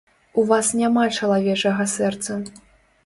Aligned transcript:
У 0.41 0.45
вас 0.51 0.71
няма 0.79 1.03
чалавечага 1.19 1.89
сэрца. 1.95 2.43